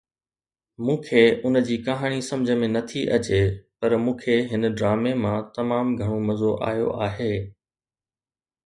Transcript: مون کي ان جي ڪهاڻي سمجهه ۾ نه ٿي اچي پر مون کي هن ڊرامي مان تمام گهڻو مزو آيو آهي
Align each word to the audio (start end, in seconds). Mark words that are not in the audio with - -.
مون 0.85 0.95
کي 1.09 1.21
ان 1.49 1.59
جي 1.67 1.77
ڪهاڻي 1.87 2.21
سمجهه 2.29 2.57
۾ 2.63 2.69
نه 2.77 2.81
ٿي 2.93 3.01
اچي 3.19 3.41
پر 3.85 3.91
مون 4.07 4.15
کي 4.25 4.37
هن 4.55 4.63
ڊرامي 4.81 5.13
مان 5.27 5.37
تمام 5.61 5.87
گهڻو 6.03 6.17
مزو 6.27 6.51
آيو 6.73 6.89
آهي 7.09 7.33